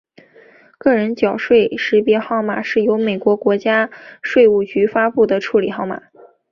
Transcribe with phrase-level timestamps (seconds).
[0.79, 3.91] 个人纳税识别号码是由美国国家
[4.23, 6.01] 税务局发布的处理号码。